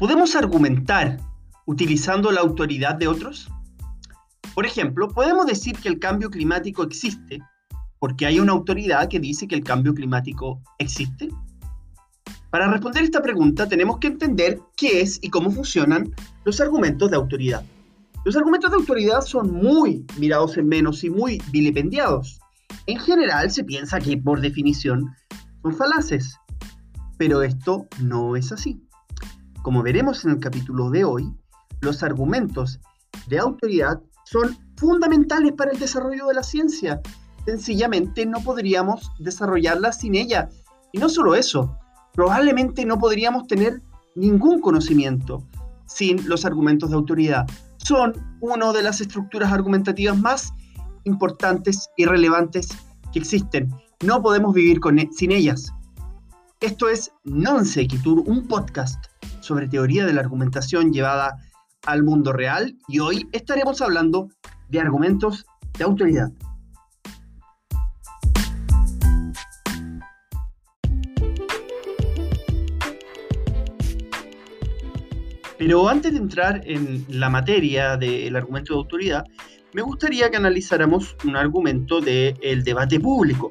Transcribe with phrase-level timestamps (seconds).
[0.00, 1.18] ¿Podemos argumentar
[1.66, 3.50] utilizando la autoridad de otros?
[4.54, 7.38] Por ejemplo, podemos decir que el cambio climático existe
[7.98, 11.28] porque hay una autoridad que dice que el cambio climático existe.
[12.48, 16.14] Para responder esta pregunta tenemos que entender qué es y cómo funcionan
[16.46, 17.62] los argumentos de autoridad.
[18.24, 22.40] Los argumentos de autoridad son muy mirados en menos y muy vilipendiados.
[22.86, 25.14] En general se piensa que por definición
[25.62, 26.38] son falaces,
[27.18, 28.80] pero esto no es así.
[29.62, 31.30] Como veremos en el capítulo de hoy,
[31.82, 32.80] los argumentos
[33.28, 37.00] de autoridad son fundamentales para el desarrollo de la ciencia.
[37.44, 40.48] Sencillamente no podríamos desarrollarla sin ella.
[40.92, 41.76] Y no solo eso,
[42.14, 43.82] probablemente no podríamos tener
[44.14, 45.46] ningún conocimiento
[45.86, 47.46] sin los argumentos de autoridad.
[47.76, 50.54] Son una de las estructuras argumentativas más
[51.04, 52.68] importantes y relevantes
[53.12, 53.74] que existen.
[54.04, 55.70] No podemos vivir con, e, sin ellas.
[56.60, 59.09] Esto es Non Sequitur, un podcast
[59.40, 61.36] sobre teoría de la argumentación llevada
[61.86, 64.28] al mundo real y hoy estaremos hablando
[64.68, 65.46] de argumentos
[65.78, 66.30] de autoridad.
[75.60, 79.24] Pero antes de entrar en la materia del argumento de autoridad,
[79.74, 83.50] me gustaría que analizáramos un argumento del debate público.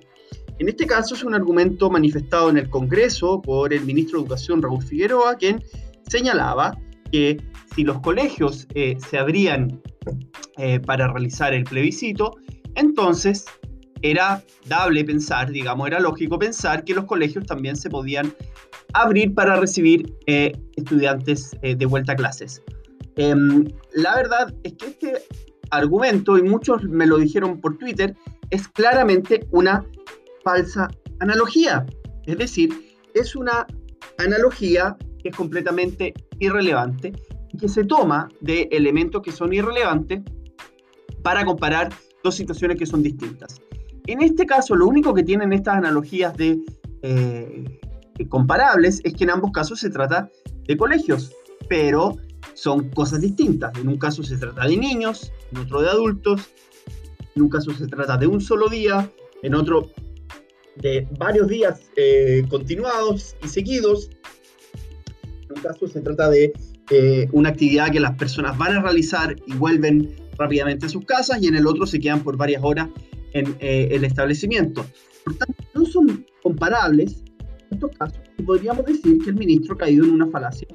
[0.59, 4.61] En este caso es un argumento manifestado en el Congreso por el ministro de Educación
[4.61, 5.63] Raúl Figueroa, quien
[6.09, 6.77] señalaba
[7.13, 7.41] que
[7.73, 9.81] si los colegios eh, se abrían
[10.57, 12.35] eh, para realizar el plebiscito,
[12.75, 13.45] entonces
[14.01, 18.33] era dable pensar, digamos, era lógico pensar que los colegios también se podían
[18.93, 22.61] abrir para recibir eh, estudiantes de vuelta a clases.
[23.15, 25.13] Em, la verdad es que este
[25.71, 28.15] argumento, y muchos me lo dijeron por Twitter,
[28.49, 29.85] es claramente una
[30.49, 31.85] falsa analogía.
[32.25, 32.69] Es decir,
[33.13, 33.67] es una
[34.17, 37.13] analogía que es completamente irrelevante
[37.51, 40.21] y que se toma de elementos que son irrelevantes
[41.21, 41.89] para comparar
[42.23, 43.61] dos situaciones que son distintas.
[44.07, 46.59] En este caso, lo único que tienen estas analogías de
[47.03, 47.79] eh,
[48.27, 50.29] comparables es que en ambos casos se trata
[50.67, 51.31] de colegios,
[51.67, 52.15] pero
[52.55, 53.71] son cosas distintas.
[53.77, 56.49] En un caso se trata de niños, en otro de adultos,
[57.35, 59.09] en un caso se trata de un solo día,
[59.43, 59.89] en otro
[60.81, 64.09] de varios días eh, continuados y seguidos.
[65.43, 66.53] En un caso se trata de
[66.91, 71.41] eh, una actividad que las personas van a realizar y vuelven rápidamente a sus casas
[71.41, 72.87] y en el otro se quedan por varias horas
[73.33, 74.85] en eh, el establecimiento.
[75.23, 77.23] Por tanto, no son comparables
[77.69, 80.67] estos casos y podríamos decir que el ministro ha caído en una falacia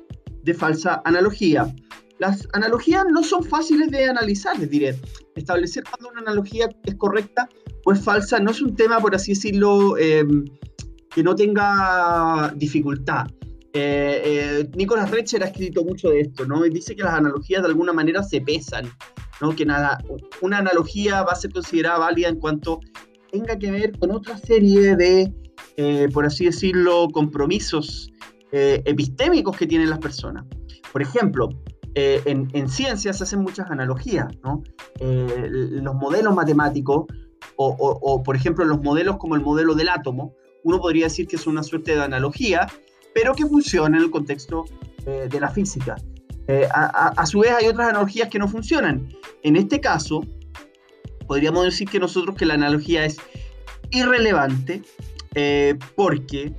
[0.43, 1.75] de falsa analogía.
[2.19, 4.95] Las analogías no son fáciles de analizar, les diré.
[5.35, 7.49] Establecer cuando una analogía es correcta
[7.85, 10.45] o es falsa no es un tema, por así decirlo, em,
[11.15, 13.27] que no tenga dificultad.
[13.77, 16.65] Eh, eh, Nicolás Recher ha escrito mucho de esto, ¿no?
[16.65, 18.87] Y dice que las analogías de alguna manera se pesan,
[19.41, 19.55] ¿no?
[19.55, 19.99] Que nada,
[20.43, 22.81] una analogía va a ser considerada válida en cuanto
[23.33, 25.33] tenga que ver con otra serie de,
[25.77, 28.11] eh, por así decirlo, compromisos
[28.57, 30.45] epistémicos que tienen las personas.
[30.93, 31.49] Por ejemplo,
[31.97, 34.63] en, en, ciencias se hacen muchas analogías, ¿no?
[35.01, 37.07] los modelos matemáticos,
[37.57, 41.47] o, por ejemplo, los modelos como el modelo del átomo, uno podría decir que es
[41.47, 42.67] una suerte de analogía
[43.15, 44.65] pero que funciona en el contexto
[45.07, 45.97] eh, de la física.
[46.49, 49.09] Eh, a, su vez hay otras analogías que no funcionan.
[49.43, 50.23] En este caso,
[51.27, 53.17] podríamos decir que nosotros que la analogía es
[53.91, 54.83] irrelevante
[55.35, 56.53] eh, porque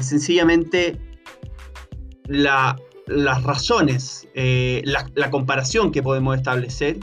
[0.00, 0.98] sencillamente
[2.28, 6.98] las razones, la, la, comparación que podemos establecer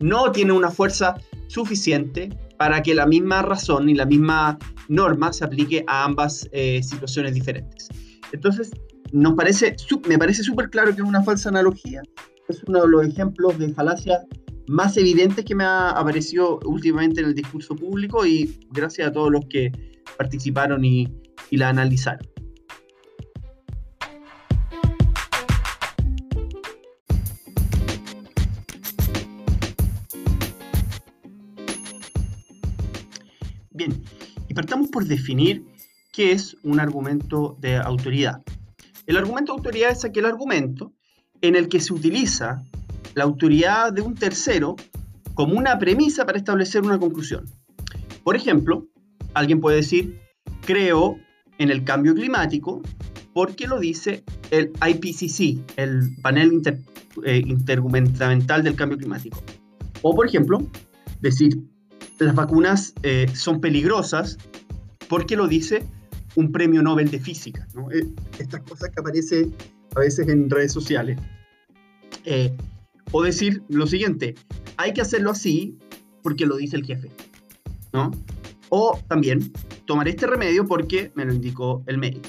[0.00, 1.14] no tiene una fuerza
[1.46, 4.58] suficiente para que la misma razón y la misma
[4.88, 6.48] norma se aplique a ambas
[6.82, 7.88] situaciones diferentes.
[8.32, 8.70] Entonces,
[9.12, 9.76] nos parece,
[10.08, 12.02] me parece súper claro que es una falsa analogía.
[12.48, 14.26] Es uno de los ejemplos de falacia
[14.68, 19.30] más evidentes que me ha aparecido últimamente en el discurso público y gracias a todos
[19.30, 19.70] los que
[20.16, 21.08] participaron y
[21.50, 22.35] la analizaron.
[34.56, 35.64] Partamos por definir
[36.16, 38.42] ¿Qué es un argumento de autoridad?
[39.06, 40.94] El argumento de autoridad es aquel argumento
[41.42, 42.64] en el que se utiliza
[43.14, 44.76] la autoridad de un tercero
[45.34, 47.44] como una premisa para establecer una conclusión.
[48.24, 48.86] Por ejemplo,
[49.34, 50.18] alguien puede decir,
[50.64, 51.18] creo
[51.58, 52.80] en el cambio climático
[53.34, 56.62] porque lo dice el IPCC, el panel
[57.26, 59.42] eh, intergubernamental del cambio climático.
[60.00, 60.66] O, por ejemplo,
[61.20, 61.58] decir,
[62.18, 64.38] las vacunas eh, son peligrosas
[65.08, 65.84] porque lo dice
[66.34, 67.66] un premio Nobel de física.
[67.92, 68.06] Eh,
[68.38, 69.54] estas cosas que aparecen
[69.94, 71.18] a veces en redes sociales.
[72.24, 72.54] Eh,
[73.12, 74.34] o decir lo siguiente,
[74.76, 75.76] hay que hacerlo así
[76.22, 77.10] porque lo dice el jefe,
[77.92, 78.10] ¿no?
[78.68, 79.52] O también,
[79.86, 82.28] tomar este remedio porque me lo indicó el médico.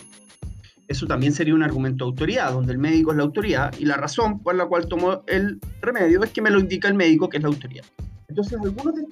[0.87, 3.97] Eso también sería un argumento de autoridad, donde el médico es la autoridad y la
[3.97, 7.37] razón por la cual tomo el remedio es que me lo indica el médico, que
[7.37, 7.83] es la autoridad.
[8.27, 9.03] Entonces, algunos de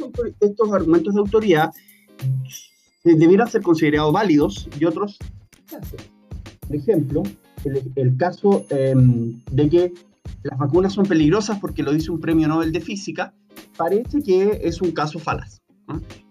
[0.42, 1.72] estos, argumentos de autoridad
[3.04, 5.18] debieran ser considerados válidos y otros
[6.68, 7.24] por ejemplo,
[7.96, 9.94] el, caso em, de que
[10.44, 13.34] las vacunas son peligrosas porque lo dice un premio Nobel de Física,
[13.78, 15.62] parece que es un caso falaz.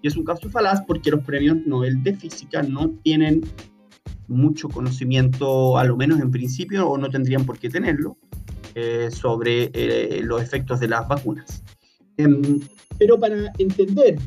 [0.02, 3.42] Y es un caso falaz porque los premios Nobel de Física no tienen
[4.26, 8.16] mucho conocimiento, a lo menos en principio, o no tendrían por qué tenerlo,
[8.75, 11.62] eh, sobre eh, los efectos de las vacunas.
[12.16, 12.61] Em,
[12.99, 14.19] pero para entender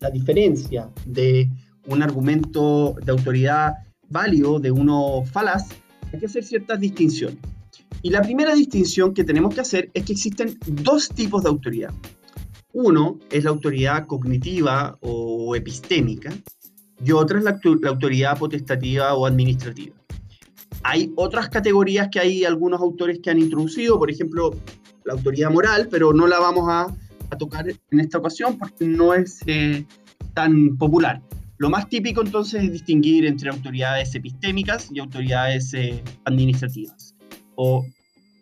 [0.00, 1.50] la diferencia de
[1.86, 3.74] un argumento de autoridad
[4.08, 5.68] válido de uno falaz,
[6.12, 7.38] hay que hacer ciertas distinciones.
[8.02, 11.92] Y la primera distinción que tenemos que hacer es que existen dos tipos de autoridad.
[12.72, 16.32] Uno es la autoridad cognitiva o epistémica
[17.04, 19.96] y otra es la, autoridad potestativa o administrativa.
[20.82, 24.54] Hay otras categorías que hay algunos autores que han introducido, por ejemplo,
[25.06, 26.94] la autoridad moral, pero no la vamos a,
[27.38, 29.84] tocar en esta ocasión porque no es eh,
[30.32, 31.20] tan popular.
[31.58, 37.16] Lo más típico entonces es distinguir entre autoridades epistémicas y autoridades eh, administrativas.
[37.56, 37.84] O,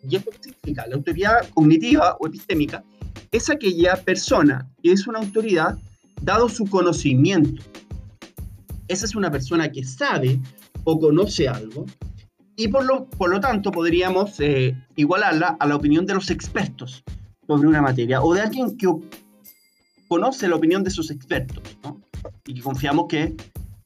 [0.08, 0.86] ¿Y esto qué significa?
[0.86, 2.84] La autoridad cognitiva o epistémica
[3.32, 5.78] es aquella persona que es una autoridad
[6.20, 7.62] dado su conocimiento.
[8.88, 10.38] Esa es una persona que sabe
[10.84, 11.86] o conoce algo
[12.56, 17.02] y por lo, por lo tanto podríamos eh, igualarla a la opinión de los expertos
[17.46, 18.88] sobre una materia o de alguien que
[20.08, 21.62] conoce la opinión de sus expertos.
[22.46, 23.34] y que confiamos que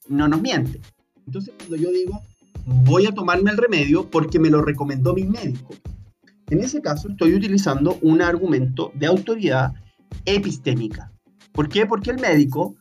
[0.07, 0.79] no nos miente.
[1.25, 2.21] Entonces, cuando yo digo,
[2.65, 5.75] voy a tomarme el remedio porque me lo recomendó mi médico,
[6.49, 9.73] en ese caso estoy utilizando un argumento de autoridad
[10.25, 11.11] epistémica.
[11.51, 11.85] ¿Por qué?
[11.85, 12.75] Porque el médico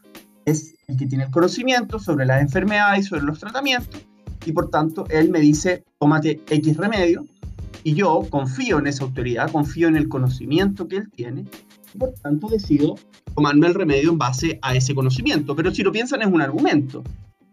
[0.46, 4.07] es el que tiene el conocimiento sobre las enfermedades y sobre los tratamientos
[4.44, 7.26] y por tanto él me dice, tómate X remedio
[7.84, 11.44] y yo confío en esa autoridad, confío en el conocimiento que él tiene
[11.94, 12.96] y por tanto decido
[13.34, 15.54] tomarme el remedio en base a ese conocimiento.
[15.54, 17.02] Pero si lo piensan es un argumento,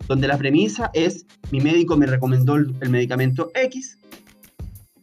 [0.07, 3.99] donde la premisa es mi médico me recomendó el, medicamento X,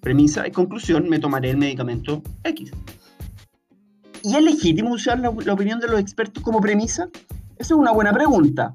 [0.00, 2.73] premisa y conclusión me tomaré el medicamento X.
[4.23, 7.08] ¿Y es legítimo usar la, opinión de los expertos como premisa?
[7.58, 8.75] Esa es una buena pregunta.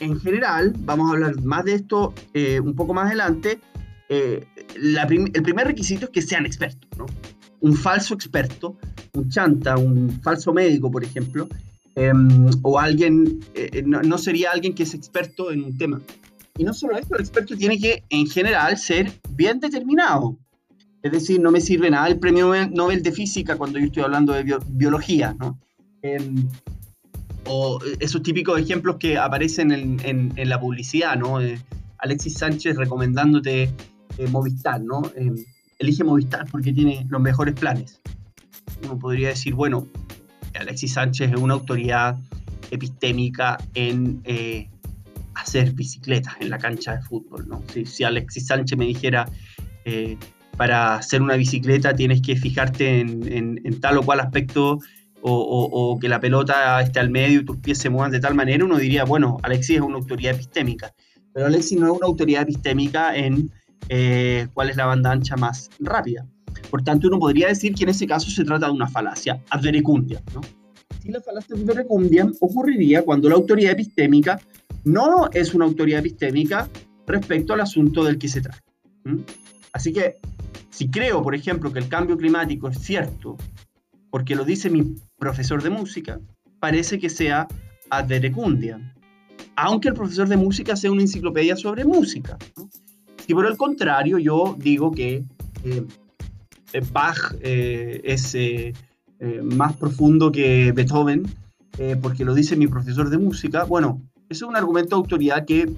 [0.00, 3.60] En general, vamos a hablar más de esto eh, un poco más adelante,
[4.08, 7.06] eh, el primer requisito es que sean expertos, ¿no?
[7.60, 8.76] Un falso experto
[9.16, 11.48] un chanta, un falso médico, por ejemplo,
[11.94, 16.00] em, o alguien, eh, no, sería alguien que es experto en un tema.
[16.58, 20.38] Y no solo eso, el experto tiene que, en general, ser bien determinado.
[21.02, 24.32] Es decir, no me sirve nada el premio Nobel de Física cuando yo estoy hablando
[24.32, 25.58] de biología, ¿no?
[27.48, 31.38] O esos típicos ejemplos que aparecen en, en, la publicidad, ¿no?
[31.98, 33.70] Alexis Sánchez recomendándote
[34.18, 35.02] eh, Movistar, ¿no?
[35.78, 38.00] Elige Movistar porque tiene los mejores planes
[38.82, 39.86] uno podría decir, bueno,
[40.58, 42.18] Alexis Sánchez es una autoridad
[42.70, 44.68] epistémica en eh,
[45.34, 47.62] hacer bicicletas en la cancha de fútbol, ¿no?
[47.84, 49.28] Si, Alexis Sánchez me dijera,
[49.84, 50.16] eh,
[50.56, 54.78] para hacer una bicicleta tienes que fijarte en, tal o cual aspecto
[55.28, 58.64] o, que la pelota esté al medio y tus pies se muevan de tal manera,
[58.64, 60.94] uno diría, bueno, Alexis es una autoridad epistémica,
[61.32, 63.50] pero Alexis no es una autoridad epistémica en
[63.88, 66.26] eh, cuál es la banda ancha más rápida.
[66.70, 70.22] Por tanto, uno podría decir que en ese caso se trata de una falacia adverecundia.
[70.34, 70.40] ¿no?
[71.02, 74.40] Si la falacia adverecundia ocurriría cuando la autoridad epistémica
[74.84, 76.68] no es una autoridad epistémica
[77.06, 78.62] respecto al asunto del que se trata.
[79.72, 80.16] Así que,
[80.70, 83.36] si creo, por ejemplo, que el cambio climático es cierto,
[84.10, 86.20] porque lo dice mi profesor de música,
[86.60, 87.48] parece que sea
[87.90, 88.94] adverecundia,
[89.56, 92.36] aunque el profesor de música sea una enciclopedia sobre música.
[93.26, 95.24] Si por el contrario yo digo que
[95.64, 95.84] eh,
[96.72, 98.72] eh, Bach eh, es eh,
[99.42, 101.22] más profundo que Beethoven,
[102.00, 105.70] porque lo dice mi profesor de música, bueno, eso es un argumento de autoridad que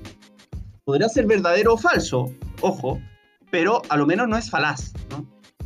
[0.85, 3.01] podría ser verdadero o falso, ojo,
[3.51, 4.93] pero a lo menos no es falaz.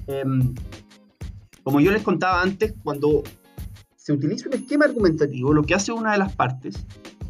[0.07, 0.55] Em,
[1.63, 3.23] como yo les contaba antes, cuando
[4.03, 6.75] se utiliza un esquema argumentativo, lo que hace una de las partes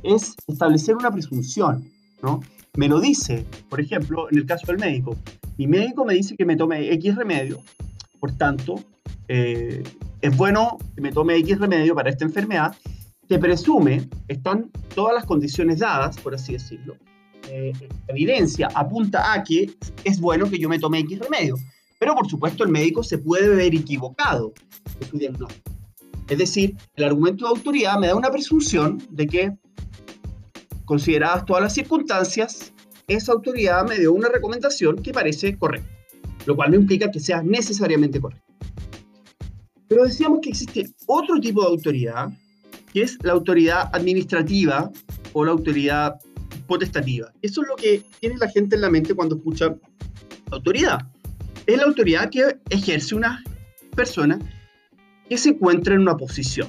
[0.03, 1.85] es establecer una presunción,
[2.23, 2.41] ¿no?
[2.77, 5.17] Me lo dice, por ejemplo, en el caso del médico.
[5.59, 7.61] Mi médico me dice que me tome X remedio
[8.23, 8.77] por tanto,
[9.27, 9.83] eh,
[10.21, 12.73] es bueno que me tome X remedio para esta enfermedad,
[13.29, 16.97] que presume, están todas las condiciones dadas, por así decirlo,
[17.51, 17.73] eh,
[18.07, 19.73] evidencia apunta a que
[20.05, 21.57] es bueno que yo me tome X remedio.
[21.99, 24.53] Pero por supuesto el médico se puede ver equivocado
[25.01, 25.82] en su diagnóstico.
[26.33, 29.53] Es decir, el argumento de autoridad me da una presunción de que,
[30.87, 32.73] consideradas todas las circunstancias,
[33.07, 35.91] esa autoridad me dio una recomendación que parece correcta,
[36.47, 38.47] lo cual no implica que sea necesariamente correcta.
[39.89, 42.31] Pero decíamos que existe otro tipo de autoridad,
[42.95, 44.91] que es la autoridad administrativa
[45.35, 46.19] o la autoridad
[46.67, 47.31] potestativa.
[47.43, 49.77] Eso es lo que tiene la gente en la mente cuando escucha
[50.51, 50.99] autoridad.
[51.67, 53.45] Es la autoridad que ejerce una
[53.95, 54.39] persona
[55.33, 56.69] que se encuentra en una posición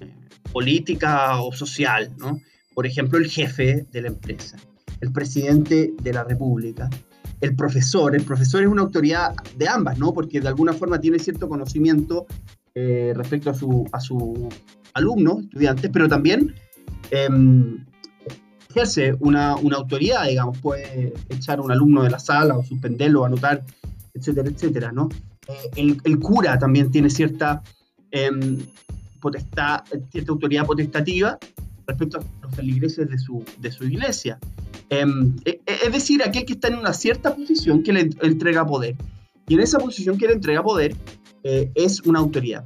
[0.00, 0.12] eh,
[0.52, 2.38] política o social, ¿no?
[2.74, 4.58] Por ejemplo, el jefe de la empresa,
[5.00, 6.90] el presidente de la república,
[7.40, 8.14] el profesor.
[8.14, 10.12] El profesor es una autoridad de ambas, ¿no?
[10.12, 12.26] Porque de alguna forma tiene cierto conocimiento
[12.74, 14.50] eh, respecto a su, a su
[14.92, 16.54] alumno, estudiantes, pero también
[17.10, 17.86] em,
[18.68, 23.24] ejerce una, una, autoridad, digamos, puede echar a un alumno de la sala o suspenderlo,
[23.24, 23.64] anotar,
[24.12, 25.08] etcétera, etcétera, ¿no?
[25.48, 27.62] Eh, el, el, cura también tiene cierta,
[28.14, 28.58] em,
[29.20, 31.38] potestad, cierta autoridad potestativa
[31.86, 34.38] respecto a los feligreses de su, de su iglesia.
[34.88, 38.64] Em, e, e, es decir, aquel que está en una cierta posición que le entrega
[38.64, 38.94] poder.
[39.48, 40.94] Y en esa posición que le entrega poder
[41.42, 42.64] eh, es una autoridad.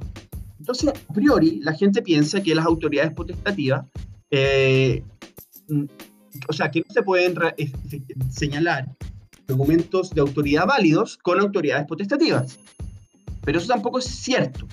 [0.59, 3.85] Entonces, a priori, la gente piensa que las autoridades potestativas,
[4.29, 5.03] eh,
[5.67, 5.85] mm,
[6.47, 7.35] o sea, que no se pueden
[8.29, 8.87] señalar
[9.49, 12.59] argumentos de autoridad válidos con autoridades potestativas.
[13.43, 14.67] Pero eso tampoco es cierto.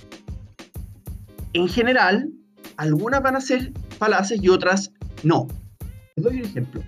[1.56, 2.30] En general,
[2.76, 5.48] algunas van a ser falaces y otras no.
[6.14, 6.82] Les doy un ejemplo.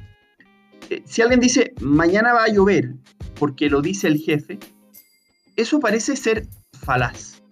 [0.91, 2.93] Eh, si alguien dice, mañana va a llover
[3.39, 4.59] porque lo dice el jefe,
[5.57, 7.43] eso parece ser falaz.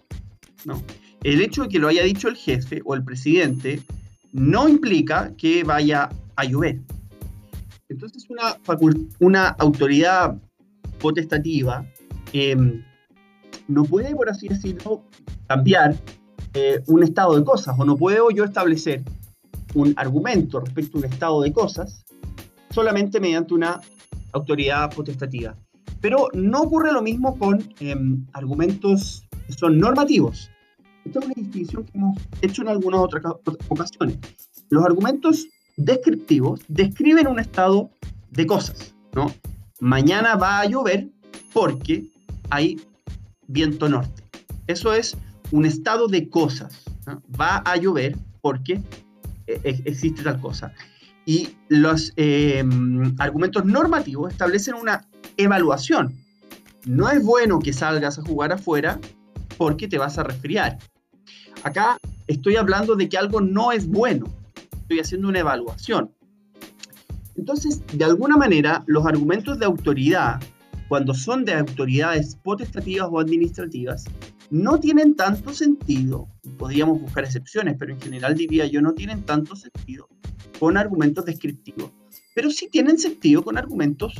[0.67, 0.83] ¿no?
[1.23, 3.81] El hecho de que lo haya dicho el jefe o el presidente
[4.33, 6.83] no implica que vaya a llover.
[7.89, 8.59] Entonces una,
[9.21, 10.37] una autoridad
[11.01, 11.91] potestativa
[12.35, 12.85] em,
[13.69, 15.03] no puede, por así decirlo,
[15.49, 15.97] cambiar
[16.59, 19.03] eh, un estado de cosas o no puedo yo establecer
[19.75, 22.03] un argumento respecto a un estado de cosas
[22.71, 23.79] solamente mediante una
[24.33, 25.55] autoridad potestativa.
[26.01, 30.51] Pero no ocurre lo mismo con em, argumentos que son normativos.
[31.05, 33.23] Esta es una distinción que hemos hecho en algunas otras
[33.69, 34.17] ocasiones.
[34.71, 35.47] Los argumentos
[35.77, 37.91] descriptivos describen un estado
[38.31, 39.31] de cosas, ¿no?
[39.81, 41.11] Mañana va a llover
[41.53, 42.11] porque
[42.49, 42.81] hay
[43.47, 44.23] viento norte.
[44.67, 45.19] Eso es
[45.51, 46.85] un estado de cosas.
[47.41, 48.83] Va a llover porque
[49.47, 50.73] e-, e-, existe tal cosa.
[51.25, 56.15] Y los em, argumentos normativos establecen una evaluación.
[56.85, 59.01] No es bueno que salgas a jugar afuera
[59.59, 60.79] porque te vas a resfriar.
[61.65, 61.99] Acá
[62.29, 64.27] estoy hablando de que algo no es bueno.
[64.83, 66.13] Estoy haciendo una evaluación.
[67.37, 70.41] Entonces, de alguna manera, los argumentos de autoridad,
[70.89, 74.05] cuando son de autoridades potestativas o administrativas,
[74.51, 79.57] no tienen tanto sentido, podríamos buscar excepciones, pero en general diría yo, no tienen tanto
[79.57, 80.09] sentido
[80.59, 81.91] con argumentos descriptivos,
[82.35, 84.15] pero sí tienen sentido con argumentos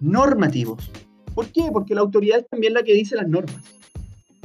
[0.00, 0.90] normativos.
[1.34, 1.68] ¿Por qué?
[1.72, 3.62] Porque la autoridad es también la que dice las normas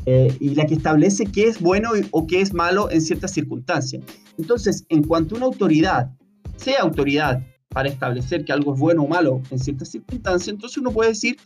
[0.05, 4.03] eh, y la que establece qué es bueno o qué es malo en ciertas circunstancias.
[4.37, 6.11] Entonces, en cuanto una autoridad
[6.55, 10.91] sea autoridad para establecer que algo es bueno o malo en ciertas circunstancias, entonces uno
[10.91, 11.37] puede decir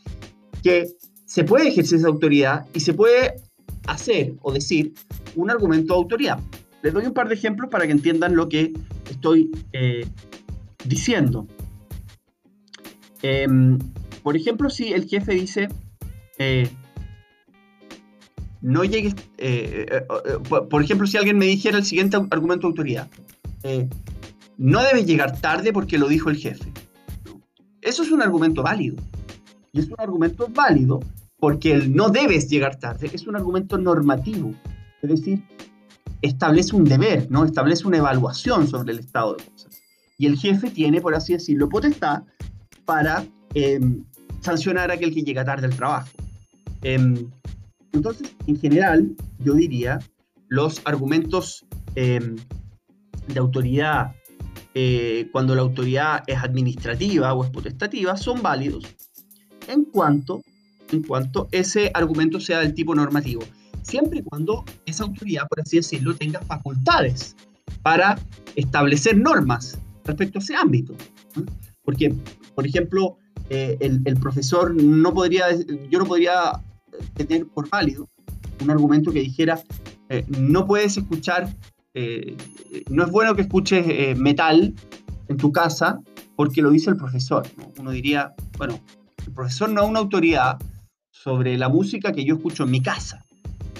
[0.63, 0.87] que
[1.25, 3.35] se puede ejercer esa autoridad y se puede
[3.87, 4.93] hacer o decir
[5.35, 6.39] un argumento de autoridad.
[6.81, 8.73] Les doy un par de ejemplos para que entiendan lo que
[9.09, 10.05] estoy eh,
[10.85, 11.47] diciendo.
[13.21, 13.77] Em,
[14.23, 15.67] por ejemplo, si el jefe dice,
[16.39, 16.69] eh,
[18.61, 20.03] no llegues, eh,
[20.69, 23.09] por, ejemplo, si alguien me dijera el siguiente argumento de autoridad,
[24.57, 26.71] no debes llegar tarde porque lo dijo el jefe.
[27.81, 28.95] Eso es un argumento válido.
[29.73, 30.99] Y es un argumento válido
[31.41, 34.53] porque el no debes llegar tarde es un argumento normativo.
[35.01, 35.43] Es decir,
[36.21, 37.43] establece un deber, ¿no?
[37.43, 39.81] Establece una evaluación sobre el estado de cosas.
[40.19, 42.21] Y el jefe tiene, por así decirlo, potestad
[42.85, 44.03] para em,
[44.39, 46.09] sancionar a aquel que llega tarde al trabajo.
[46.83, 47.27] Em,
[47.91, 49.97] entonces, en general, yo diría,
[50.47, 52.35] los argumentos em,
[53.33, 54.13] de autoridad,
[54.75, 58.83] eh, cuando la autoridad es administrativa o es potestativa, son válidos
[59.67, 60.43] en cuanto,
[60.91, 63.41] en cuanto ese argumento sea del tipo normativo
[63.83, 67.35] siempre y cuando esa autoridad, por así decirlo, tenga facultades
[67.81, 68.19] para
[68.55, 70.95] establecer normas respecto a ese ámbito.
[71.83, 72.13] Porque,
[72.55, 73.17] por ejemplo,
[73.49, 75.45] eh, el, profesor no podría,
[75.89, 76.61] yo no podría
[77.15, 78.07] tener por válido
[78.61, 79.61] un argumento que dijera,
[80.09, 81.49] eh, no puedes escuchar,
[81.93, 82.37] eh,
[82.89, 84.73] no es bueno que escuches metal
[85.27, 85.99] en tu casa
[86.35, 87.47] porque lo dice el profesor.
[87.79, 88.79] Uno diría, bueno,
[89.25, 90.59] el profesor no es una autoridad
[91.23, 93.25] sobre la música que yo escucho en mi casa.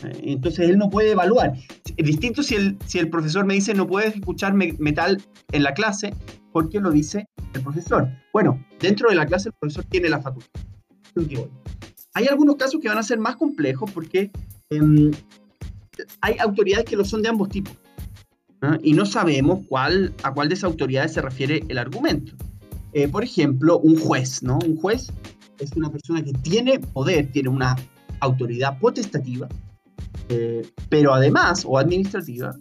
[0.03, 1.53] Eh, entonces él no puede evaluar.
[1.97, 5.21] Es distinto si el, si el profesor me dice no puedes escuchar metal
[5.51, 6.13] en la clase,
[6.51, 8.09] porque lo dice el profesor.
[8.33, 10.61] Bueno, dentro de la clase el profesor tiene la facultad.
[12.13, 14.31] Hay algunos casos que van a ser más complejos porque
[14.69, 15.11] em,
[16.21, 17.73] hay autoridades que lo son de ambos tipos.
[18.83, 22.33] Y no sabemos cuál, a cuál de esas autoridades se refiere el argumento.
[22.93, 24.59] Eh, por ejemplo, un juez, ¿no?
[24.63, 25.11] Un juez
[25.61, 27.75] es una persona que tiene poder, tiene una
[28.19, 29.47] autoridad potestativa,
[30.29, 32.55] eh, pero además, o administrativa,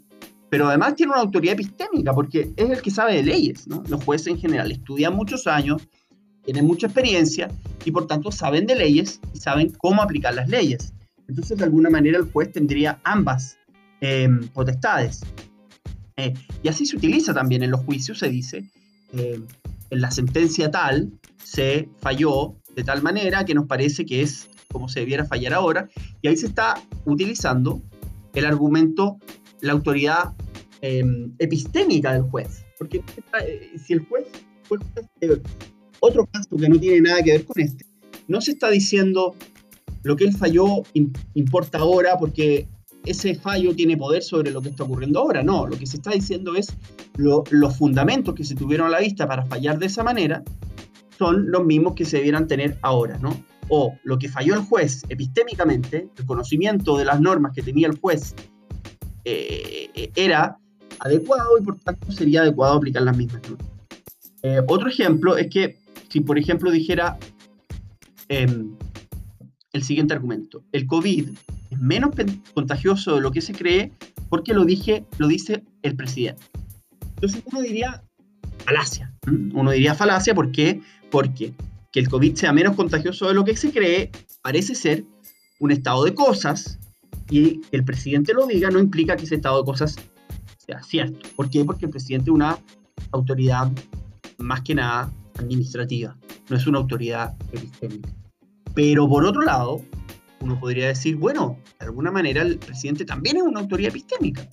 [0.49, 3.83] pero además tiene una autoridad epistémica, porque es el que sabe de leyes, ¿no?
[3.88, 5.83] Los jueces en general estudian muchos años,
[6.45, 7.50] tienen mucha experiencia
[7.85, 10.92] y por tanto saben de leyes y saben cómo aplicar las leyes.
[11.28, 13.57] Entonces, de alguna manera, el juez tendría ambas
[14.00, 15.21] em, potestades.
[16.16, 18.64] Eh, y así se utiliza también en los juicios, se dice,
[19.12, 19.40] eh,
[19.90, 24.88] en la sentencia tal se falló de tal manera que nos parece que es como
[24.88, 25.88] se debiera fallar ahora,
[26.22, 27.82] y ahí se está utilizando
[28.34, 29.18] el argumento,
[29.60, 30.32] la autoridad
[30.80, 32.64] em, epistémica del juez.
[32.78, 33.02] Porque
[33.44, 34.26] eh, si el juez,
[36.00, 37.84] otro caso que no tiene nada que ver con este,
[38.28, 39.34] no se está diciendo
[40.02, 40.82] lo que él falló
[41.34, 42.66] importa ahora porque
[43.04, 45.42] ese fallo tiene poder sobre lo que está ocurriendo ahora.
[45.42, 46.68] No, lo que se está diciendo es
[47.16, 50.42] los fundamentos que se tuvieron a la vista para fallar de esa manera
[51.20, 53.44] son los mismos que se debieran tener ahora, ¿no?
[53.68, 57.98] O lo que falló el juez epistémicamente, el conocimiento de las normas que tenía el
[57.98, 58.34] juez
[59.26, 60.56] eh, era
[60.98, 63.66] adecuado y por tanto sería adecuado aplicar las mismas normas.
[64.42, 65.76] Eh, otro ejemplo es que
[66.08, 67.18] si por ejemplo dijera
[68.28, 68.74] em,
[69.74, 71.28] el siguiente argumento, el COVID
[71.70, 72.12] es menos
[72.54, 73.92] contagioso de lo que se cree
[74.30, 76.42] porque lo, dije, lo dice el presidente.
[77.16, 78.02] Entonces uno diría
[78.64, 79.12] falacia.
[79.52, 80.80] Uno diría falacia ¿por qué?
[81.10, 81.54] Porque
[81.92, 84.10] que el COVID sea menos contagioso de lo que se cree
[84.42, 85.04] parece ser
[85.58, 86.78] un estado de cosas
[87.30, 89.96] y el presidente lo diga no implica que ese estado de cosas
[90.58, 91.28] sea cierto.
[91.36, 91.64] ¿Por qué?
[91.64, 92.58] Porque el presidente es una
[93.12, 93.70] autoridad
[94.38, 96.16] más que nada administrativa,
[96.49, 98.10] no es una autoridad epistémica.
[98.75, 99.82] Pero por otro lado,
[100.40, 104.49] uno podría decir, bueno, de alguna manera el presidente también es una autoridad epistémica.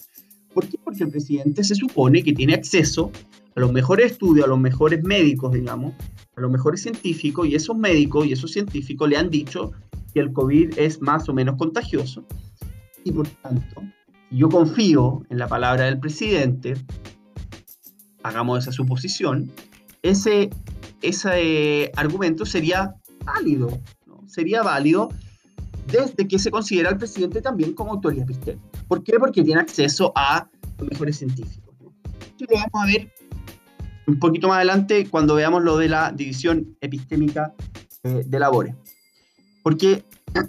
[0.54, 0.78] ¿Por qué?
[0.84, 3.12] Porque el presidente se supone que tiene acceso
[3.56, 5.94] a los mejores estudios, a los mejores médicos, digamos,
[6.38, 9.72] a los mejores científicos, y esos médicos y esos científicos le han dicho
[10.14, 12.24] que el COVID es más o menos contagioso.
[13.04, 13.82] Y por tanto,
[14.30, 16.76] yo confío en la palabra del presidente,
[18.22, 19.52] hagamos esa suposición,
[20.04, 20.50] ese,
[21.02, 22.94] ese argumento sería
[23.26, 23.70] válido,
[24.28, 25.10] sería válido
[25.88, 28.68] desde que se considera al presidente también como autoridad epistémica.
[28.88, 29.14] ¿Por qué?
[29.18, 30.48] Porque tiene acceso a
[30.78, 31.74] los mejores científicos.
[32.22, 33.12] Esto lo vamos a ver
[34.08, 37.54] un poquito más adelante cuando veamos lo de la división epistémica
[38.04, 38.74] eh, de labores.
[39.64, 40.04] Porque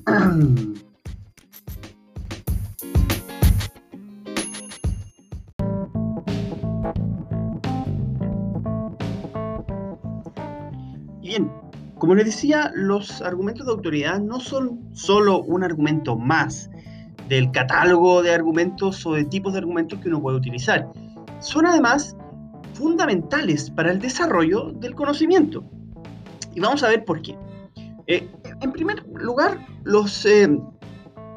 [11.21, 11.51] bien,
[11.99, 16.71] como les decía, los argumentos de autoridad no son solo un argumento más
[17.29, 20.88] del catálogo de argumentos o de tipos de argumentos que uno puede utilizar.
[21.40, 22.16] Son además
[22.79, 25.64] fundamentales para el desarrollo del conocimiento.
[26.55, 27.37] Y vamos a ver por qué.
[28.07, 28.27] Eh,
[28.61, 30.49] en primer lugar, los eh,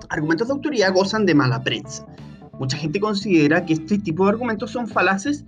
[0.10, 2.06] argumentos de autoridad gozan de mala prensa.
[2.60, 5.46] Mucha gente considera que este tipo de argumentos son falaces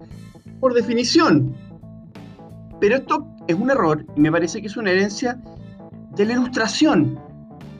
[0.59, 1.55] por definición.
[2.79, 5.39] Pero esto es un error y me parece que es una herencia
[6.15, 7.19] de la ilustración.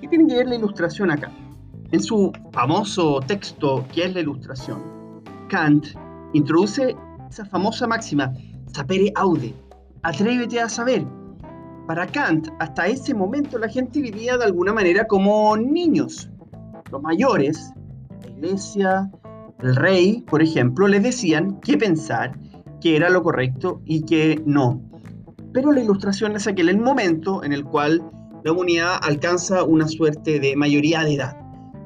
[0.02, 1.32] ¿Qué tiene que ver la ilustración acá?
[1.92, 4.82] En su famoso texto, ¿qué es la ilustración?
[5.50, 5.88] Kant
[6.34, 6.96] introduce
[7.34, 8.32] esa famosa máxima,
[8.76, 9.54] sapere aude,
[10.04, 11.04] atrévete a saber.
[11.88, 16.30] Para Kant, hasta ese momento la gente vivía de alguna manera como niños.
[16.92, 17.74] Los mayores,
[18.22, 19.12] la iglesia,
[19.62, 22.38] el rey, por ejemplo, les decían qué pensar,
[22.80, 24.80] qué era lo correcto y qué no.
[25.54, 28.02] Pero la ilustración es aquel momento en el cual
[28.44, 31.36] la humanidad alcanza una suerte de mayoría de edad,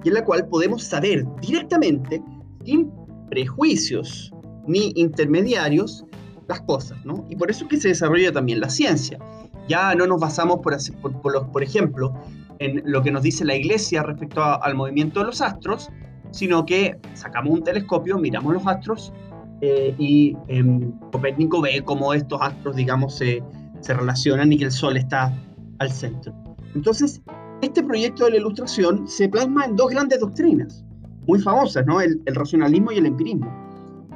[0.03, 2.21] y en la cual podemos saber directamente,
[2.65, 2.91] sin
[3.29, 4.33] prejuicios
[4.67, 6.05] ni intermediarios,
[6.47, 7.25] las cosas, ¿no?
[7.29, 9.19] Y por eso es que se desarrolla también la ciencia.
[9.67, 10.77] Ya no nos basamos, por,
[11.21, 12.13] por, por, ejemplo,
[12.59, 15.89] en lo que nos dice la iglesia respecto al movimiento de los astros,
[16.31, 19.13] sino que sacamos un telescopio, miramos los astros
[19.61, 20.63] eh, y eh,
[21.11, 23.43] Copérnico ve cómo estos astros, digamos, se,
[23.81, 25.33] se relacionan y que el Sol está
[25.79, 26.33] al centro.
[26.75, 27.21] Entonces,
[27.61, 30.85] este proyecto de la ilustración se plasma en dos grandes doctrinas,
[31.27, 31.99] muy famosas, ¿no?
[31.99, 33.66] El, el racionalismo y el empirismo.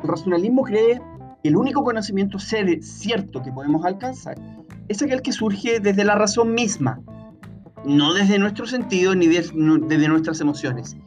[0.03, 1.01] El racionalismo cree
[1.43, 4.35] el único conocimiento cierto que podemos alcanzar
[4.87, 7.01] es aquel que surge desde la razón misma,
[7.85, 10.97] no desde nuestro sentido ni desde nuestras emociones.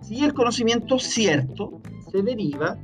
[0.00, 2.78] Si el conocimiento cierto se deriva,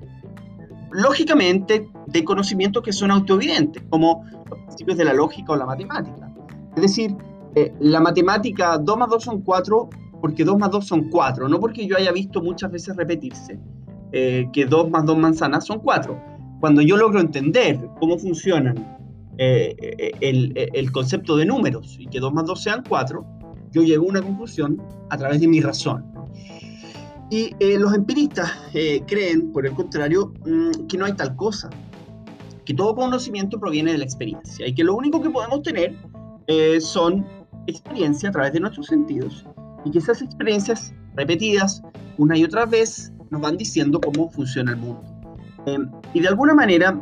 [0.92, 6.30] lógicamente, de conocimientos que son autoevidentes, como los principios de la lógica o la matemática.
[6.76, 7.16] Es decir,
[7.54, 9.88] eh, la matemática 2 más 2 son 4
[10.20, 13.58] porque 2 más 2 son 4, no porque yo haya visto muchas veces repetirse
[14.16, 16.16] eh, que 2 más 2 manzanas son 4.
[16.60, 18.96] Cuando yo logro entender cómo funcionan
[19.38, 23.26] eh, el, concepto de números y que 2 más 2 sean 4,
[23.72, 26.04] yo llego a una conclusión a través de mi razón.
[27.28, 28.52] Y los empiristas
[29.08, 31.68] creen, por el contrario, mm, que no hay tal cosa,
[32.64, 35.96] que todo conocimiento proviene de la experiencia y que lo único que podemos tener
[36.78, 37.26] son
[37.66, 39.44] experiencia a través de nuestros sentidos
[39.84, 41.82] y que esas experiencias repetidas
[42.16, 45.02] una y otra vez nos van diciendo cómo funciona el mundo.
[45.66, 47.00] Em, y de alguna manera,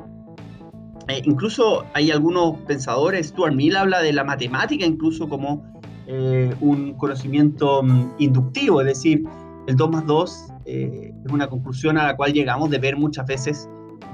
[1.09, 5.65] eh, incluso hay algunos pensadores, Stuart Mill habla de la matemática incluso como
[6.07, 9.25] eh, un conocimiento mm, inductivo, es decir,
[9.67, 13.27] el 2 más 2 eh, es una conclusión a la cual llegamos de ver muchas
[13.27, 13.69] veces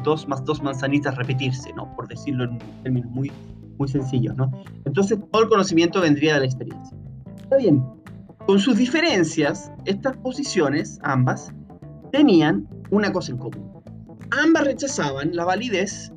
[0.04, 1.94] 2 más 2 manzanitas repetirse, ¿no?
[1.96, 3.32] por decirlo en términos muy,
[3.78, 4.36] muy sencillos.
[4.36, 4.50] ¿no?
[4.84, 6.96] Entonces todo el conocimiento vendría de la experiencia.
[7.42, 7.82] Está bien,
[8.46, 11.52] con sus diferencias, estas posiciones, ambas,
[12.10, 13.72] tenían una cosa en común.
[14.30, 16.12] Ambas rechazaban la validez,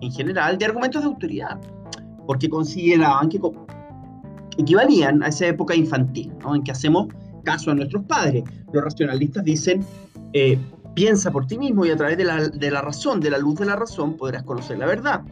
[0.00, 1.60] en general, de argumentos de autoridad,
[2.26, 3.40] porque consideraban que
[4.58, 6.54] equivalían a esa época infantil, ¿no?
[6.54, 7.08] en que hacemos
[7.44, 8.44] caso a nuestros padres.
[8.72, 9.84] Los racionalistas dicen,
[10.32, 10.58] eh,
[10.94, 13.58] piensa por ti mismo y a través de la, de la, razón, de la luz
[13.58, 15.22] de la razón, podrás conocer la verdad.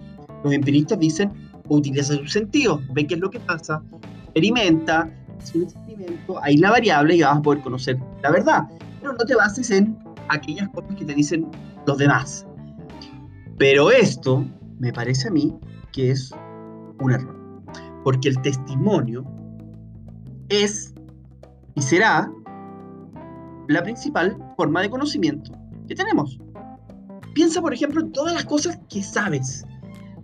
[0.45, 1.33] Los empiristas dicen,
[1.69, 3.83] utiliza sus sentidos, ve qué es lo que pasa,
[4.25, 5.09] experimenta,
[5.55, 8.69] un experimento, hay la variable y vas a poder conocer la verdad.
[9.01, 11.47] Pero no te bases en aquellas cosas que te dicen
[11.87, 12.47] los demás.
[13.59, 14.45] Pero esto
[14.79, 15.55] me parece a mí
[15.93, 16.33] que es
[17.01, 17.63] un error.
[18.05, 19.25] Porque el testimonio
[20.49, 20.95] es
[21.75, 22.31] y será
[23.69, 25.53] la principal forma de conocimiento
[25.87, 26.39] que tenemos.
[27.35, 29.65] Piensa, por ejemplo, en todas las cosas que sabes,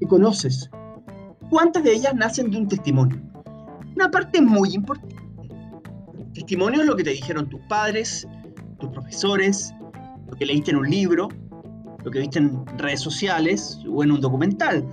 [0.01, 0.69] que conoces.
[1.51, 3.21] ¿Cuántas de ellas nacen de un testimonio?
[3.97, 5.17] una parte muy importante.
[6.35, 8.29] testimonio es lo que te dijeron tus padres,
[8.79, 9.75] tus profesores,
[10.29, 11.29] lo que leíste en un libro,
[12.05, 14.85] lo que viste en redes sociales o en un documental.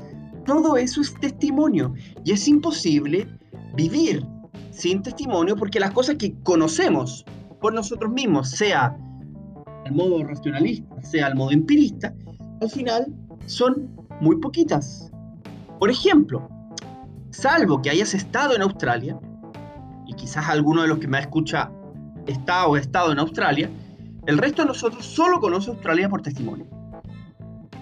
[0.46, 1.94] Todo eso es testimonio
[2.24, 3.28] y es imposible
[3.76, 4.26] vivir
[4.72, 7.26] sin testimonio porque las cosas que conocemos
[7.62, 8.98] por nosotros mismos, sea
[9.86, 12.14] al modo racionalista, sea al modo empirista,
[12.62, 13.14] al final
[13.46, 13.90] son
[14.22, 15.12] muy poquitas.
[15.80, 16.48] Por ejemplo,
[17.32, 19.20] salvo que hayas estado en Australia,
[20.06, 21.72] y quizás alguno de los que me escucha
[22.28, 23.70] está o ha estado en Australia,
[24.26, 26.66] el resto de nosotros solo conoce Australia por testimonio.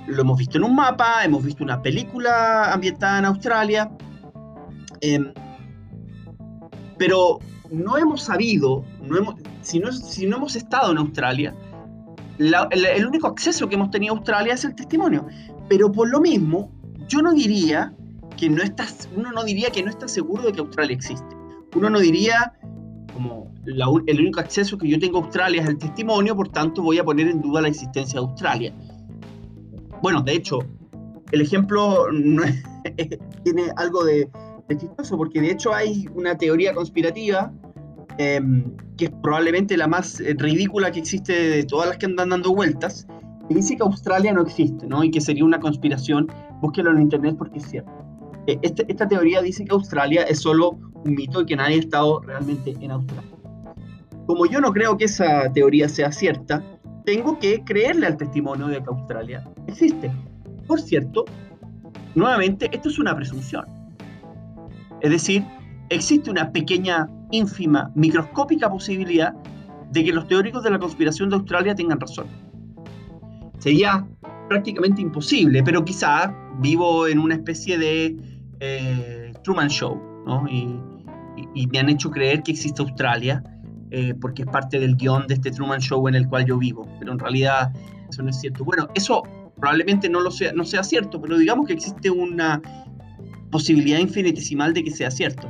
[0.08, 3.92] Lo hemos visto en un mapa, hemos visto una película ambientada en Australia,
[5.02, 5.34] em,
[6.98, 7.40] pero
[7.72, 11.56] no hemos sabido, no si, no, hemos estado en Australia,
[12.40, 15.28] el único acceso que hemos tenido a Australia es el testimonio.
[15.70, 16.72] Pero por lo mismo,
[17.08, 17.94] yo no diría
[18.38, 21.36] que no estás, uno no diría que no está seguro de que Australia existe.
[21.76, 22.54] Uno no diría,
[23.66, 26.98] como el único acceso que yo tengo a Australia es el testimonio, por tanto voy
[27.00, 28.74] a poner en duda la existencia de Australia.
[30.02, 30.60] Bueno, de hecho,
[31.32, 32.08] el ejemplo
[33.44, 34.30] tiene algo de,
[34.78, 37.52] chistoso, porque de hecho hay una teoría conspirativa
[38.18, 42.30] em, que es probablemente la más eh, ridícula que existe de todas las que andan
[42.30, 43.06] dando vueltas,
[43.50, 45.04] que dice que Australia no existe, ¿no?
[45.04, 46.28] Y que sería una conspiración.
[46.62, 47.92] Búsquelo en internet porque es cierto.
[48.48, 51.80] Eh, este, esta teoría dice que Australia es solo un mito y que nadie ha
[51.80, 53.41] estado realmente en Australia.
[54.32, 56.64] Como yo no creo que esa teoría sea cierta,
[57.04, 60.10] tengo que creerle al testimonio de que Australia existe.
[60.68, 61.26] Por cierto,
[62.16, 63.66] nuevamente, esto es una presunción.
[65.02, 65.44] Es decir,
[65.90, 69.34] existe una pequeña, ínfima, microscópica posibilidad
[69.92, 72.28] de que los teóricos de la conspiración de Australia tengan razón.
[73.58, 74.08] Sería
[74.48, 78.16] prácticamente imposible, pero quizá vivo en una especie de
[78.62, 80.48] eh, Truman Show, ¿no?
[80.48, 80.80] Y,
[81.70, 83.44] me han hecho creer que existe Australia,
[83.92, 86.88] eh, porque es parte del guion de este Truman Show en el cual yo vivo,
[86.98, 87.74] pero en realidad
[88.10, 88.64] eso no es cierto.
[88.64, 89.24] Bueno, eso
[89.60, 92.62] probablemente no, lo sea, no sea cierto, pero digamos que existe una
[93.52, 95.50] posibilidad infinitesimal de que sea cierto.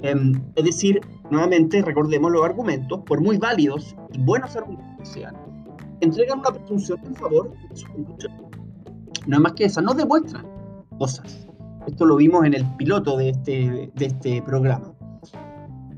[0.00, 5.36] Em, es decir, nuevamente recordemos los argumentos, por muy válidos y buenos argumentos que sean,
[6.00, 8.32] entregan una presunción en favor de su conclusión.
[9.26, 10.46] No es más que esa, no demuestran
[10.98, 11.46] cosas.
[11.86, 14.92] Esto lo vimos en el piloto de este, de este programa.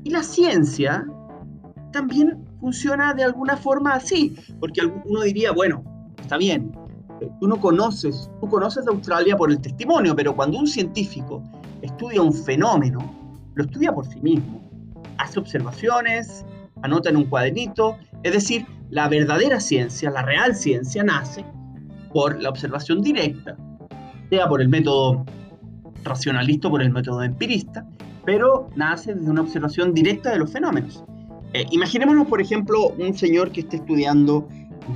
[0.03, 1.07] Y la ciencia
[1.95, 5.81] también funciona de alguna forma así, porque uno diría, bueno,
[6.19, 6.73] está bien,
[7.39, 11.41] tú no conoces, tú conoces Australia por el testimonio, pero cuando un científico
[11.81, 12.99] estudia un fenómeno,
[13.53, 14.61] lo estudia por sí mismo.
[15.19, 16.43] Hace observaciones,
[16.81, 21.45] anota en un cuadernito, es decir, la verdadera ciencia, la real ciencia, nace
[22.11, 23.55] por la observación directa,
[24.29, 25.23] sea por el método
[26.03, 27.87] racionalista o por el método empirista,
[28.25, 31.05] pero nace desde una observación directa de los fenómenos.
[31.55, 34.45] Eh, imaginémonos, por ejemplo, un señor que esté estudiando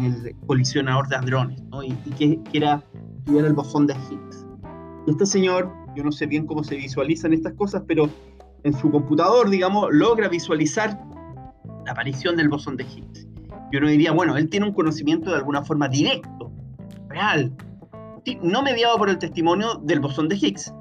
[0.04, 2.84] el colisionador de hadrones y, que quiera
[3.20, 4.46] estudiar el bosón de Higgs.
[5.08, 8.10] Y este señor, yo no sé bien cómo se visualizan estas cosas, pero
[8.66, 11.00] en su computador, digamos, logra visualizar
[11.86, 13.26] la aparición del bosón de Higgs.
[13.72, 16.52] Yo no diría, bueno, él tiene un conocimiento de alguna forma directo,
[17.08, 17.54] real,
[18.42, 20.74] no mediado por el testimonio del bosón de Higgs.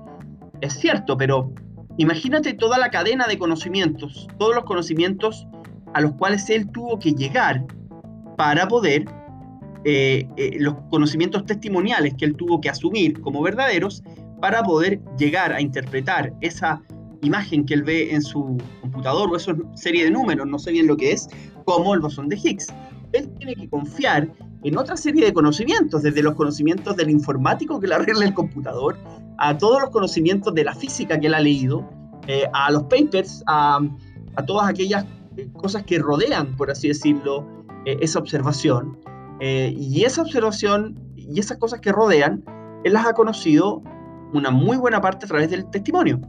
[0.61, 1.53] Es cierto, pero
[1.99, 5.47] imagínate toda la cadena de conocimientos, todos los conocimientos
[5.95, 7.65] a los cuales él tuvo que llegar
[8.37, 9.05] para poder,
[9.85, 14.03] eh, eh, los conocimientos testimoniales que él tuvo que asumir como verdaderos,
[14.41, 16.81] para poder llegar a interpretar esa
[17.23, 20.87] imagen que él ve en su computador o esa serie de números, no sé bien
[20.87, 21.29] lo que es,
[21.65, 22.69] como el bosón de Higgs.
[23.13, 24.29] Él tiene que confiar
[24.63, 28.97] en otra serie de conocimientos, desde los conocimientos del informático que le arregla el computador,
[29.39, 31.89] a todos los conocimientos de la física que él ha leído,
[32.27, 33.81] eh, a los papers, a,
[34.37, 35.05] a todas aquellas
[35.55, 37.47] cosas que rodean, por así decirlo,
[37.85, 38.99] eh, esa observación.
[39.41, 42.43] Eh, y esa observación y esas cosas que rodean,
[42.85, 43.83] él las ha conocido
[44.33, 46.21] una muy buena parte a través del testimonio.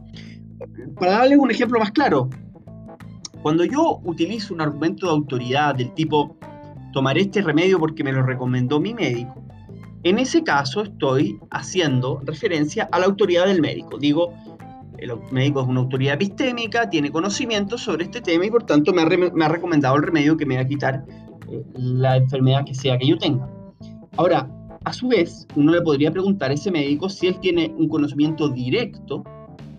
[0.98, 2.28] Para darles un ejemplo más claro,
[3.42, 6.36] cuando yo utilizo un argumento de autoridad del tipo,
[6.92, 9.42] tomaré este remedio porque me lo recomendó mi médico,
[10.02, 13.98] en ese caso estoy haciendo referencia a la autoridad del médico.
[13.98, 14.32] Digo,
[15.00, 19.02] el médico es una autoridad epistémica, tiene conocimiento sobre este tema y por tanto me
[19.02, 21.04] ha, recomendado el remedio que me va a quitar
[21.50, 23.48] eh, la enfermedad que sea que yo tenga.
[24.16, 24.48] Ahora,
[24.84, 28.48] a su vez, uno le podría preguntar a ese médico si él tiene un conocimiento
[28.48, 29.24] directo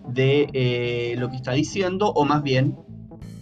[0.08, 2.76] de eh, lo que está diciendo o más bien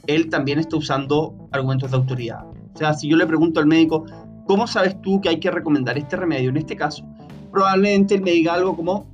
[0.06, 2.44] él también está usando argumentos de autoridad.
[2.74, 4.04] O sea, si yo le pregunto al médico,
[4.46, 7.04] ¿cómo sabes tú que hay que recomendar este remedio en este caso?
[7.52, 9.06] Probablemente él me diga algo como,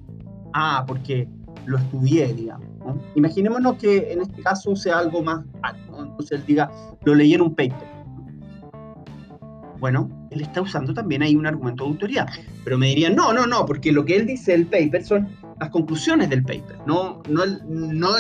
[0.53, 1.29] ah, porque
[1.67, 2.67] lo estudié, digamos.
[3.15, 6.71] Imaginémonos que en este caso sea algo más alto, entonces él diga,
[7.05, 7.97] lo leí en un paper.
[9.79, 12.29] Bueno, él está usando también ahí un argumento de autoridad,
[12.65, 15.29] pero me dirían, no, no, no, porque lo que él dice del paper son
[15.61, 18.11] las conclusiones del paper, no, no, el, no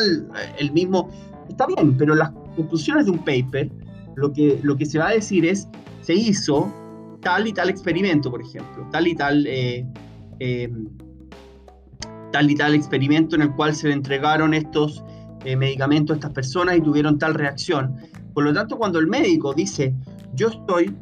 [0.58, 1.10] el, mismo,
[1.48, 3.70] está bien, pero las conclusiones de un paper,
[4.16, 5.68] lo que, lo que se va a decir es,
[6.02, 6.72] se hizo
[7.20, 9.86] tal y tal experimento, por ejemplo, tal y tal eh,
[10.40, 10.70] eh,
[12.36, 15.02] tal y tal experimento en el cual se le entregaron estos
[15.46, 17.96] eh, medicamentos a estas personas y tuvieron tal reacción.
[18.34, 19.94] Por lo tanto, cuando el médico dice,
[20.34, 20.94] yo estoy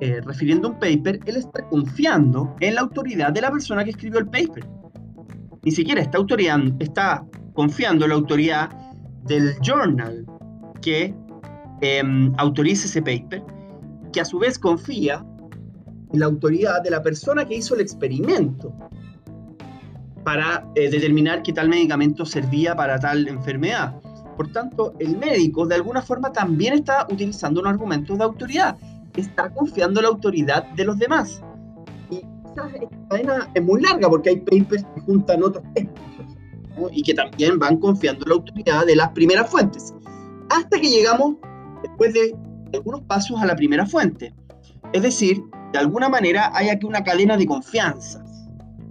[0.00, 4.20] eh, refiriendo un paper, él está confiando en la autoridad de la persona que escribió
[4.20, 4.66] el paper.
[5.64, 6.18] Ni siquiera está,
[6.78, 8.70] está confiando en la autoridad
[9.24, 10.24] del journal
[10.80, 11.14] que
[11.82, 13.44] em, autoriza ese paper,
[14.14, 15.22] que a su vez confía
[16.10, 18.74] en la autoridad de la persona que hizo el experimento
[20.24, 23.94] para eh, determinar qué tal medicamento servía para tal enfermedad.
[24.36, 28.76] Por tanto, el médico de alguna forma también está utilizando un argumento de autoridad,
[29.16, 31.40] está confiando en la autoridad de los demás.
[32.10, 32.68] Y esa
[33.08, 36.14] cadena es muy larga porque hay papers que juntan otros papers
[36.90, 39.94] y que también van confiando en la autoridad de las primeras fuentes.
[40.50, 41.36] Hasta que llegamos,
[41.82, 42.34] después de
[42.72, 44.34] algunos pasos, a la primera fuente.
[44.92, 48.24] Es decir, de alguna manera hay aquí una cadena de confianza.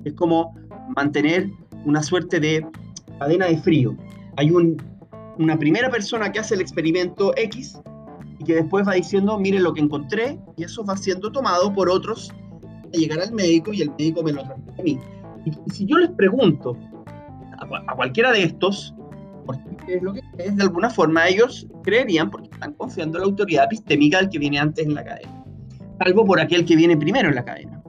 [0.05, 0.55] Es como
[0.95, 1.49] mantener
[1.85, 2.65] una suerte de
[3.19, 3.95] cadena de frío.
[4.37, 7.79] Hay una primera persona que hace el experimento X
[8.39, 11.89] y que después va diciendo, miren lo que encontré, y eso va siendo tomado por
[11.89, 12.31] otros
[12.93, 14.99] a llegar al médico y el médico me lo transmite a mí.
[15.45, 16.77] Y, si yo les pregunto
[17.57, 18.93] a, cualquiera de estos,
[19.45, 23.23] por qué es lo que es, de alguna forma ellos creerían porque están confiando en
[23.23, 25.43] la autoridad epistémica del que viene antes en la cadena,
[25.99, 27.82] salvo por aquel que viene primero en la cadena.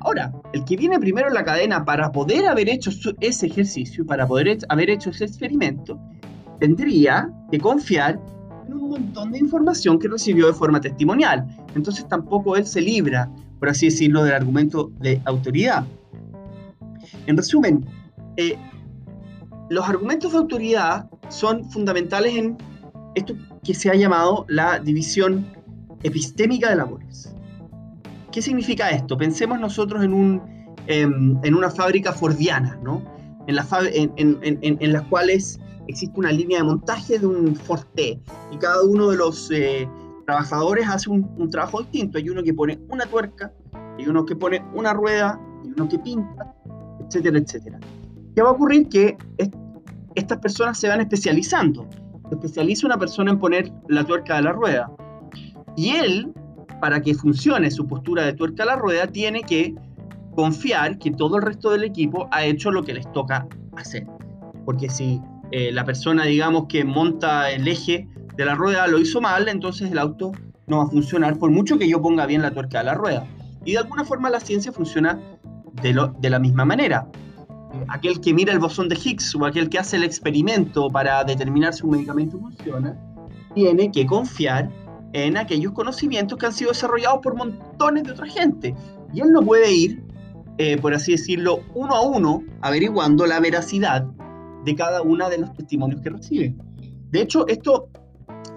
[0.00, 4.26] Ahora, el que viene primero en la cadena para poder haber hecho ese ejercicio, para
[4.26, 5.98] poder haber hecho ese experimento,
[6.60, 8.20] tendría que confiar
[8.66, 11.46] en un montón de información que recibió de forma testimonial.
[11.74, 15.84] Entonces tampoco él se libra, por así decirlo, del argumento de autoridad.
[17.26, 17.86] En resumen,
[18.36, 18.56] eh,
[19.70, 22.56] los argumentos de autoridad son fundamentales en
[23.14, 23.34] esto
[23.64, 25.46] que se ha llamado la división
[26.02, 27.27] epistémica de labores.
[28.38, 29.18] ¿Qué significa esto?
[29.18, 30.40] Pensemos nosotros en, un,
[30.86, 33.02] em, en una fábrica fordiana, ¿no?
[33.48, 38.20] En, la en, en, en, las cuales existe una línea de montaje de un Forte
[38.52, 39.88] y cada uno de los eh,
[40.24, 42.16] trabajadores hace un, un, trabajo distinto.
[42.16, 43.52] Hay uno que pone una tuerca,
[43.98, 46.54] hay uno que pone una rueda, hay uno que pinta,
[47.04, 47.80] etcétera, etcétera.
[48.36, 48.88] ¿Qué va a ocurrir?
[48.88, 49.18] Que
[50.14, 51.88] estas personas se van especializando.
[52.28, 54.92] Se especializa una persona en poner la tuerca de la rueda.
[55.74, 56.32] Y él,
[56.80, 59.74] para que funcione su postura de tuerca a la rueda, tiene que
[60.34, 64.06] confiar que todo el resto del equipo ha hecho lo que les toca hacer.
[64.64, 69.20] Porque si eh, la persona, digamos, que monta el eje de la rueda lo hizo
[69.20, 70.32] mal, entonces el auto
[70.66, 73.26] no va a funcionar por mucho que yo ponga bien la tuerca de la rueda.
[73.64, 75.18] Y de alguna forma la ciencia funciona
[75.82, 77.08] de, de la misma manera.
[77.88, 81.74] Aquel que mira el bosón de Higgs o aquel que hace el experimento para determinar
[81.74, 82.96] si un medicamento funciona,
[83.54, 84.70] tiene que confiar
[85.12, 88.74] en aquellos conocimientos que han sido desarrollados por montones de otra gente.
[89.12, 90.02] Y él no puede ir,
[90.58, 94.06] eh, por así decirlo, uno a uno, averiguando la veracidad
[94.64, 96.54] de cada uno de los testimonios que recibe.
[97.10, 97.88] De hecho, esto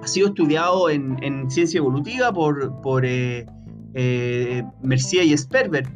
[0.02, 3.46] ha sido estudiado en, ciencia evolutiva por, por eh,
[3.94, 5.88] eh, Mercier y Sperber,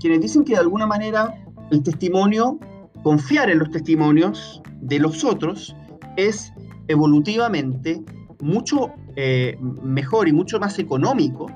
[0.00, 1.34] quienes dicen que de alguna manera
[1.70, 2.58] el testimonio,
[3.02, 5.76] confiar en los testimonios de los otros,
[6.16, 6.52] es
[6.88, 8.02] evolutivamente
[8.40, 11.46] mucho eh, mejor y mucho más económico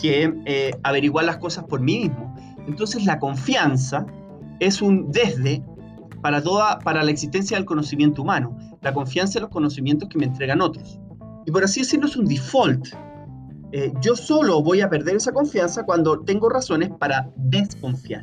[0.00, 2.34] que eh, averiguar las cosas por mí mismo.
[2.66, 4.06] Entonces la confianza
[4.60, 5.62] es un desde
[6.20, 10.26] para toda para la existencia del conocimiento humano, la confianza en los conocimientos que me
[10.26, 10.98] entregan otros.
[11.46, 12.88] Y por así decirlo es un default.
[13.72, 18.22] Eh, yo solo voy a perder esa confianza cuando tengo razones para desconfiar.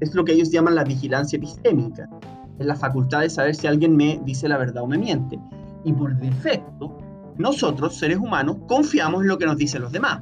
[0.00, 2.08] Es lo que ellos llaman la vigilancia epistémica.
[2.58, 5.38] Es la facultad de saber si alguien me dice la verdad o me miente.
[5.84, 6.96] Y por defecto,
[7.40, 10.20] nosotros, seres humanos, confiamos en lo que nos dicen los demás.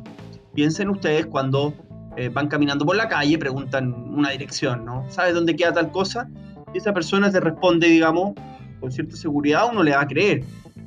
[0.55, 1.75] Piensen ustedes cuando
[2.17, 5.05] eh, van caminando por la calle, preguntan una dirección, ¿no?
[5.09, 6.29] ¿Sabes dónde queda tal cosa?
[6.75, 8.35] Y esa persona te responde, digamos,
[8.81, 10.43] con cierta seguridad, uno le va a creer.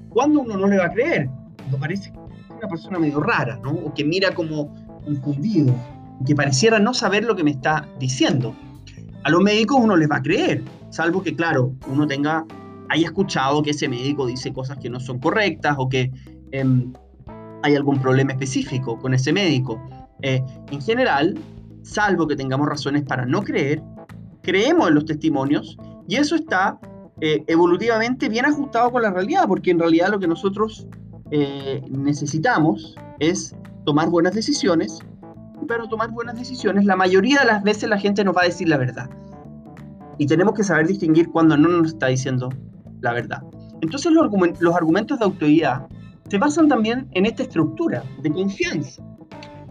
[0.10, 1.30] ¿Cuándo uno no le va a creer?
[1.58, 2.12] Cuando parece
[2.50, 3.72] una persona medio rara, ¿no?
[3.72, 4.74] O que mira como
[5.06, 5.74] confundido,
[6.26, 8.56] que pareciera no saber lo que me está diciendo.
[9.24, 12.46] A los médicos uno les va a creer, salvo que, claro, uno tenga
[12.92, 16.12] haya escuchado que ese médico dice cosas que no son correctas o que
[16.52, 16.92] em,
[17.64, 19.82] hay algún problema específico con ese médico.
[20.22, 21.40] Eh, en general,
[21.84, 23.82] salvo que tengamos razones para no creer,
[24.42, 26.80] creemos en los testimonios y eso está
[27.22, 30.86] eh, evolutivamente bien ajustado con la realidad, porque en realidad lo que nosotros
[31.32, 35.00] eh, necesitamos es tomar buenas decisiones,
[35.66, 38.68] pero tomar buenas decisiones, la mayoría de las veces la gente nos va a decir
[38.68, 39.10] la verdad.
[40.18, 42.50] Y tenemos que saber distinguir cuando no nos está diciendo
[43.02, 43.42] la verdad.
[43.82, 45.88] Entonces los, argumentos de autoridad
[46.30, 49.04] se basan también en esta estructura de confianza.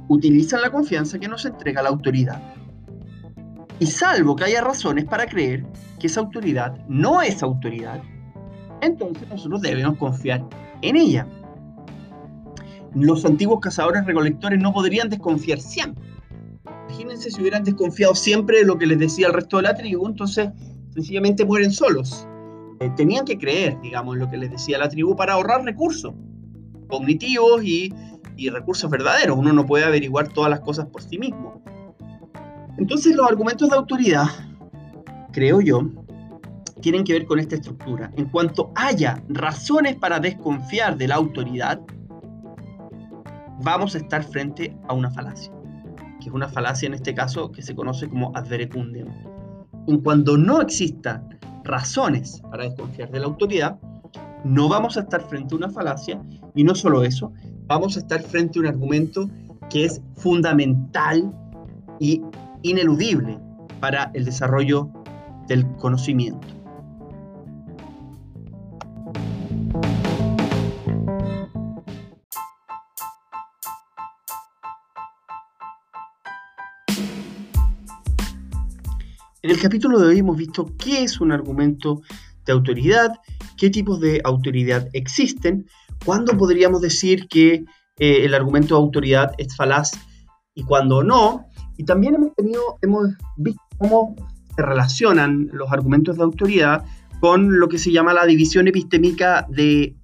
[0.08, 2.42] Utilizan la confianza que nos entrega la autoridad.
[3.78, 5.64] Y salvo que haya razones para creer
[5.98, 8.02] que esa autoridad no es autoridad,
[8.82, 10.44] entonces nosotros debemos confiar
[10.82, 11.26] en ella.
[12.94, 16.04] Los antiguos cazadores recolectores no podrían desconfiar siempre.
[16.88, 20.08] Imagínense si hubieran desconfiado siempre de lo que les decía el resto de la tribu,
[20.08, 20.50] entonces
[20.92, 22.26] sencillamente mueren solos.
[22.80, 26.14] Eh, tenían que creer, digamos, lo que les decía la tribu para ahorrar recursos
[26.88, 27.92] cognitivos y,
[28.38, 29.36] y recursos verdaderos.
[29.36, 31.62] Uno no puede averiguar todas las cosas por sí mismo.
[32.78, 34.24] Entonces los argumentos de autoridad,
[35.30, 35.90] creo yo,
[36.80, 38.10] tienen que ver con esta estructura.
[38.16, 41.82] En cuanto haya razones para desconfiar de la autoridad,
[43.62, 45.52] vamos a estar frente a una falacia,
[46.18, 49.10] que es una falacia en este caso que se conoce como adverecundium.
[49.86, 51.39] En cuanto no existan
[51.70, 53.78] razones para desconfiar de la autoridad,
[54.44, 56.20] no vamos a estar frente a una falacia
[56.54, 57.32] y no solo eso,
[57.66, 59.28] vamos a estar frente a un argumento
[59.68, 61.32] que es fundamental
[62.00, 62.22] y
[62.62, 63.38] ineludible
[63.78, 64.88] para el desarrollo
[65.46, 66.46] del conocimiento.
[79.42, 82.02] En el capítulo de hoy hemos visto qué es un argumento
[82.44, 83.10] de autoridad,
[83.56, 85.66] qué tipos de autoridad existen,
[86.04, 87.64] cuándo podríamos decir que
[87.98, 89.92] eh, el argumento de autoridad es falaz
[90.54, 91.46] y cuándo no.
[91.78, 93.08] Y también hemos, tenido, hemos
[93.38, 94.14] visto cómo
[94.54, 96.84] se relacionan los argumentos de autoridad
[97.20, 99.96] con lo que se llama la división epistémica de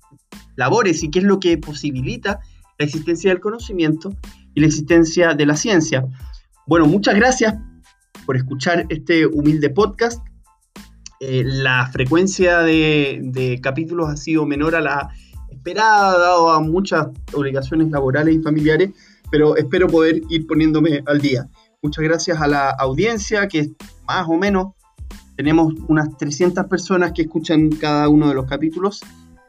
[0.54, 2.40] labores y qué es lo que posibilita
[2.78, 4.16] la existencia del conocimiento
[4.54, 6.06] y la existencia de la ciencia.
[6.66, 7.54] Bueno, muchas gracias
[8.26, 10.26] por escuchar este humilde podcast.
[11.20, 15.08] Eh, la frecuencia de, capítulos ha sido menor a la
[15.50, 18.90] esperada, dado a muchas obligaciones laborales y familiares,
[19.30, 21.48] pero espero poder ir poniéndome al día.
[21.82, 23.70] Muchas gracias a la audiencia, que
[24.06, 24.74] más o menos
[25.36, 29.02] tenemos unas 300 personas que escuchan cada uno de los capítulos,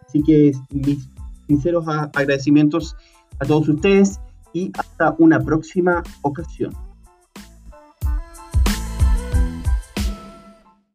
[0.08, 1.10] así que mis
[1.48, 2.96] sinceros agradecimientos
[3.40, 4.20] a todos ustedes
[4.54, 6.87] y hasta una próxima ocasión.